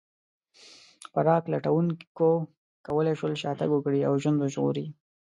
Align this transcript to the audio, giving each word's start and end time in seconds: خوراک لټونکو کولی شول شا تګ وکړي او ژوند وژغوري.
خوراک 1.11 1.43
لټونکو 1.53 2.29
کولی 2.87 3.13
شول 3.19 3.33
شا 3.41 3.51
تګ 3.59 3.69
وکړي 3.73 3.99
او 4.07 4.13
ژوند 4.21 4.37
وژغوري. 4.39 4.85